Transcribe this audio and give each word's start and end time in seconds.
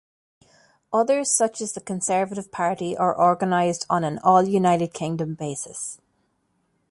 Others 0.91 1.29
such 1.29 1.61
as 1.61 1.73
the 1.73 1.79
Conservative 1.79 2.51
Party 2.51 2.97
are 2.97 3.15
organised 3.15 3.85
on 3.87 4.03
an 4.03 4.17
all-United 4.23 4.93
Kingdom 4.95 5.35
basis. 5.35 5.99